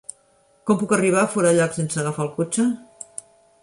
[0.69, 2.71] Com puc arribar a Forallac sense agafar el cotxe?